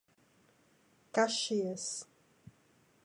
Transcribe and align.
Caxias 1.15 1.85